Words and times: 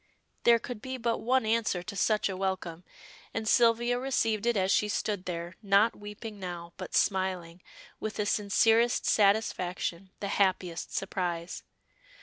There 0.45 0.57
could 0.57 0.81
be 0.81 0.97
but 0.97 1.19
one 1.19 1.45
answer 1.45 1.83
to 1.83 1.95
such 1.95 2.27
a 2.27 2.35
welcome, 2.35 2.83
and 3.35 3.47
Sylvia 3.47 3.99
received 3.99 4.47
it 4.47 4.57
as 4.57 4.71
she 4.71 4.87
stood 4.89 5.25
there, 5.25 5.57
not 5.61 5.95
weeping 5.95 6.39
now, 6.39 6.73
but 6.77 6.95
smiling 6.95 7.61
with 7.99 8.15
the 8.15 8.25
sincerest 8.25 9.05
satisfaction, 9.05 10.09
the 10.19 10.29
happiest 10.29 10.91
surprise. 10.91 11.61